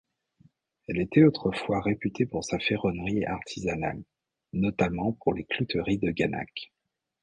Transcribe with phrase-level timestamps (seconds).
[0.87, 4.01] Elle était autrefois réputée pour sa ferronnerie artisanale,
[4.51, 6.73] notamment pour les clouteries de Ganac.